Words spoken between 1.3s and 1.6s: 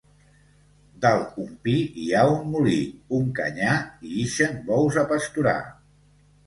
un